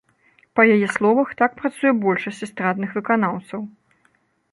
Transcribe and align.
Па 0.59 0.63
яе 0.75 0.87
словах, 0.95 1.29
так 1.41 1.51
працуе 1.59 1.91
большасць 2.05 2.39
эстрадных 2.47 2.97
выканаўцаў. 3.01 3.61